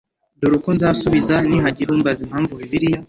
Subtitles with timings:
[0.39, 2.99] dore uko nzasubiza nihagira umbaza impamvu bibiliya